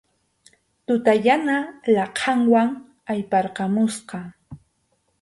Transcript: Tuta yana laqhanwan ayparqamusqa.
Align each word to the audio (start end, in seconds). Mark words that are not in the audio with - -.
Tuta 0.85 1.11
yana 1.25 1.55
laqhanwan 1.95 2.69
ayparqamusqa. 3.11 4.17